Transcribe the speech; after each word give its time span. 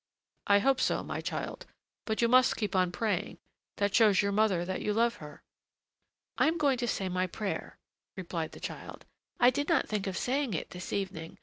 "I 0.47 0.57
hope 0.57 0.81
so, 0.81 1.03
my 1.03 1.21
child; 1.21 1.67
but 2.07 2.23
you 2.23 2.27
must 2.27 2.57
keep 2.57 2.75
on 2.75 2.91
praying: 2.91 3.37
that 3.77 3.93
shows 3.93 4.19
your 4.19 4.31
mother 4.31 4.65
that 4.65 4.81
you 4.81 4.95
love 4.95 5.17
her." 5.17 5.43
"I 6.39 6.47
am 6.47 6.57
going 6.57 6.79
to 6.79 6.87
say 6.87 7.07
my 7.07 7.27
prayer," 7.27 7.77
replied 8.17 8.53
the 8.53 8.59
child; 8.59 9.05
"I 9.39 9.51
did 9.51 9.69
not 9.69 9.87
think 9.87 10.07
of 10.07 10.17
saying 10.17 10.55
it 10.55 10.71
this 10.71 10.91
evening. 10.91 11.37